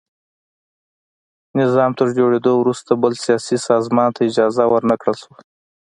[1.59, 5.37] نظام تر جوړېدو وروسته بل سیاسي سازمان ته اجازه ور نه کړل شوه.